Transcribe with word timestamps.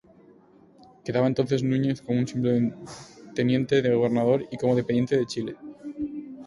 Quedaba 1.05 1.27
entonces 1.27 1.61
Núñez 1.61 2.01
como 2.01 2.17
un 2.17 2.27
simple 2.27 2.73
teniente 3.35 3.83
de 3.83 3.93
gobernador 3.93 4.47
y 4.51 4.57
como 4.57 4.75
dependiente 4.75 5.15
de 5.15 5.27
Chile. 5.27 5.55